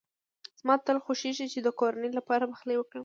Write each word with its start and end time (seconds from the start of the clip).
زما 0.59 0.75
تل 0.85 0.97
خوښېږی 1.05 1.47
چي 1.53 1.59
د 1.63 1.67
کورنۍ 1.79 2.11
لپاره 2.19 2.49
پخلی 2.51 2.75
وکړم. 2.77 2.99